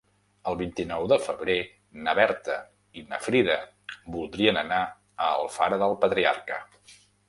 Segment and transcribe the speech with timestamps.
[0.51, 1.57] El vint-i-nou de febrer
[2.07, 2.57] na Berta
[3.01, 3.61] i na Frida
[4.19, 6.65] voldrien anar a Alfara del Patriarca.